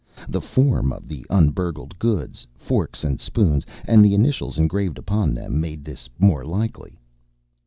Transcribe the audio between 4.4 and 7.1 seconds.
engraved upon them, made this more likely.